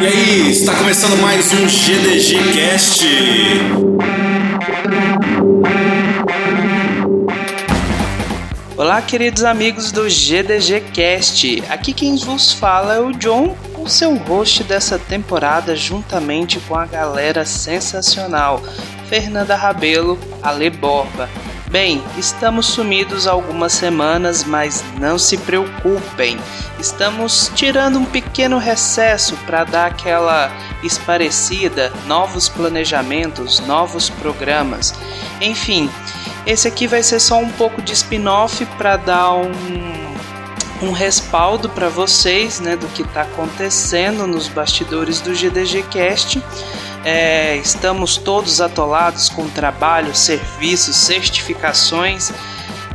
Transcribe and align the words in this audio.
E 0.00 0.06
aí, 0.06 0.50
está 0.50 0.74
começando 0.74 1.16
mais 1.20 1.52
um 1.52 1.68
GDG 1.68 2.36
Cast. 2.52 3.06
Olá, 8.76 9.00
queridos 9.00 9.44
amigos 9.44 9.92
do 9.92 10.08
GDG 10.10 10.80
Cast. 10.92 11.62
Aqui 11.68 11.92
quem 11.92 12.16
vos 12.16 12.52
fala 12.52 12.94
é 12.94 13.00
o 13.00 13.12
John, 13.12 13.56
o 13.78 13.88
seu 13.88 14.16
host 14.16 14.64
dessa 14.64 14.98
temporada, 14.98 15.76
juntamente 15.76 16.58
com 16.60 16.74
a 16.74 16.84
galera 16.84 17.44
sensacional 17.44 18.62
Fernanda 19.08 19.54
Rabelo, 19.54 20.18
Ale 20.42 20.70
Borba. 20.70 21.28
Bem, 21.74 22.00
estamos 22.16 22.66
sumidos 22.66 23.26
algumas 23.26 23.72
semanas, 23.72 24.44
mas 24.44 24.84
não 24.96 25.18
se 25.18 25.36
preocupem. 25.36 26.38
Estamos 26.78 27.50
tirando 27.52 27.98
um 27.98 28.04
pequeno 28.04 28.58
recesso 28.58 29.36
para 29.38 29.64
dar 29.64 29.86
aquela 29.86 30.52
esparecida, 30.84 31.92
novos 32.06 32.48
planejamentos, 32.48 33.58
novos 33.58 34.08
programas. 34.08 34.94
Enfim, 35.40 35.90
esse 36.46 36.68
aqui 36.68 36.86
vai 36.86 37.02
ser 37.02 37.18
só 37.18 37.38
um 37.38 37.50
pouco 37.50 37.82
de 37.82 37.92
spin-off 37.92 38.64
para 38.78 38.96
dar 38.96 39.32
um, 39.32 39.50
um 40.84 40.92
respaldo 40.92 41.68
para 41.68 41.88
vocês 41.88 42.60
né, 42.60 42.76
do 42.76 42.86
que 42.88 43.02
está 43.02 43.22
acontecendo 43.22 44.26
nos 44.26 44.48
bastidores 44.48 45.20
do 45.20 45.34
GDG 45.34 45.82
Cast. 45.84 46.42
É, 47.04 47.56
estamos 47.56 48.16
todos 48.16 48.60
atolados 48.60 49.28
com 49.28 49.48
trabalho, 49.48 50.14
serviços, 50.14 50.96
certificações 50.96 52.32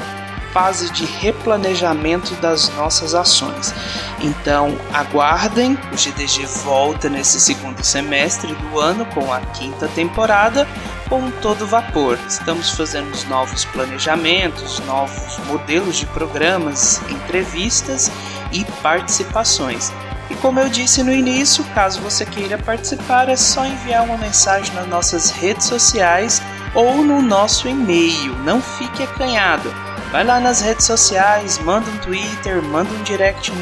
fase 0.52 0.92
de 0.92 1.06
replanejamento 1.06 2.34
das 2.36 2.70
nossas 2.76 3.14
ações. 3.14 3.74
Então, 4.22 4.78
aguardem, 4.94 5.78
o 5.92 5.96
GDG 5.96 6.46
volta 6.64 7.10
nesse 7.10 7.40
segundo 7.40 7.84
semestre 7.84 8.54
do 8.54 8.80
ano 8.80 9.06
com 9.08 9.32
a 9.32 9.40
quinta 9.40 9.88
temporada 9.90 10.68
com 11.08 11.32
todo 11.42 11.66
vapor. 11.66 12.20
Estamos 12.28 12.72
fazendo 12.72 13.12
os 13.12 13.24
novos 13.26 13.66
planejamentos, 13.66 14.80
novos 14.82 15.38
modelos 15.48 15.98
de 15.98 16.06
programas, 16.08 17.02
entrevistas 17.10 18.12
e 18.52 18.64
participações. 18.84 19.92
E 20.30 20.36
como 20.36 20.60
eu 20.60 20.70
disse 20.70 21.02
no 21.02 21.12
início, 21.12 21.64
caso 21.74 22.00
você 22.02 22.24
queira 22.24 22.58
participar, 22.60 23.30
é 23.30 23.36
só 23.36 23.66
enviar 23.66 24.04
uma 24.04 24.18
mensagem 24.18 24.74
nas 24.76 24.88
nossas 24.88 25.32
redes 25.32 25.66
sociais 25.66 26.40
ou 26.76 27.04
no 27.04 27.20
nosso 27.20 27.68
e-mail. 27.68 28.36
Não 28.44 28.62
fique 28.62 29.02
acanhado 29.02 29.74
Vai 30.12 30.24
lá 30.24 30.40
nas 30.40 30.62
redes 30.62 30.86
sociais, 30.86 31.60
manda 31.60 31.90
um 31.90 31.98
Twitter, 32.00 32.64
manda 32.64 32.90
um 32.92 33.04
direct 33.04 33.52
no, 33.52 33.62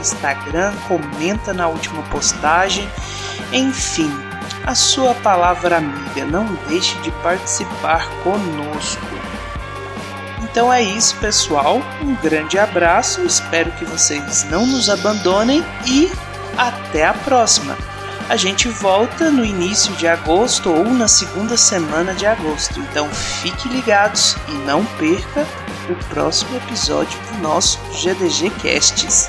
Instagram, 0.00 0.72
comenta 0.88 1.52
na 1.52 1.68
última 1.68 2.02
postagem. 2.04 2.88
Enfim, 3.52 4.10
a 4.66 4.74
sua 4.74 5.14
palavra 5.14 5.76
amiga, 5.76 6.24
não 6.24 6.44
deixe 6.68 6.98
de 7.00 7.10
participar 7.22 8.08
conosco. 8.24 9.00
Então 10.42 10.72
é 10.72 10.82
isso, 10.82 11.16
pessoal. 11.18 11.80
Um 12.02 12.16
grande 12.16 12.58
abraço, 12.58 13.20
espero 13.22 13.70
que 13.72 13.84
vocês 13.84 14.42
não 14.50 14.66
nos 14.66 14.90
abandonem 14.90 15.64
e 15.86 16.10
até 16.58 17.06
a 17.06 17.14
próxima. 17.14 17.76
A 18.30 18.36
gente 18.36 18.68
volta 18.68 19.28
no 19.28 19.44
início 19.44 19.92
de 19.96 20.06
agosto 20.06 20.70
ou 20.70 20.84
na 20.84 21.08
segunda 21.08 21.56
semana 21.56 22.14
de 22.14 22.24
agosto. 22.26 22.78
Então 22.78 23.08
fique 23.08 23.68
ligados 23.68 24.36
e 24.46 24.52
não 24.64 24.84
perca 24.84 25.44
o 25.88 26.04
próximo 26.04 26.56
episódio 26.58 27.18
do 27.22 27.38
nosso 27.38 27.80
GDG 27.90 28.50
Casts. 28.62 29.26